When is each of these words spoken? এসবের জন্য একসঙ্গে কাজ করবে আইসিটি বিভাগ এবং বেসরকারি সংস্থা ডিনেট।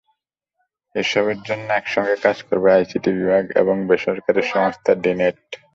এসবের 0.95 1.39
জন্য 1.47 1.67
একসঙ্গে 1.73 2.15
কাজ 2.25 2.37
করবে 2.47 2.69
আইসিটি 2.71 3.09
বিভাগ 3.19 3.43
এবং 3.61 3.75
বেসরকারি 3.89 4.41
সংস্থা 4.53 4.91
ডিনেট। 5.03 5.39